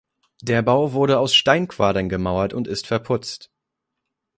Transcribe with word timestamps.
Der 0.41 0.63
Bau 0.63 0.93
wurde 0.93 1.19
aus 1.19 1.35
Steinquadern 1.35 2.09
gemauert 2.09 2.53
und 2.55 2.67
ist 2.67 2.87
verputzt. 2.87 3.51